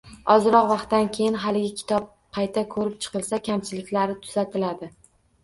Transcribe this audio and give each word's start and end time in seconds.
Ozroq 0.35 0.69
vaqtdan 0.69 1.09
keyin 1.17 1.37
haligi 1.43 1.69
kitob 1.81 2.07
qayta 2.39 2.65
ko‘rib 2.73 2.97
chiqilsa, 3.07 3.41
kamchiliklari 3.51 4.19
tuzatiladi 4.27 4.93